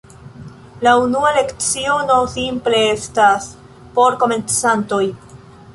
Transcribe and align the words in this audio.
La 0.85 0.93
unua 1.01 1.33
leciono 1.35 2.17
simple 2.37 2.81
estas 2.95 3.47
por 3.99 4.17
komencantoj. 4.25 5.05